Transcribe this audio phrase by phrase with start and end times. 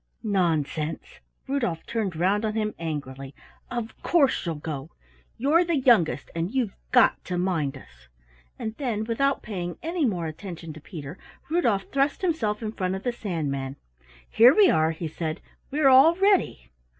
[0.23, 3.35] "Nonsense!" Rudolf turned round on him angrily.
[3.69, 4.89] "Of course you'll go.
[5.37, 8.07] You're the youngest, and you've got to mind us."
[8.57, 11.19] And then without paying any more attention to Peter,
[11.51, 13.75] Rudolf thrust himself in front of the Sandman.
[14.27, 15.39] "Here we are," he said.
[15.69, 16.71] "We're all ready."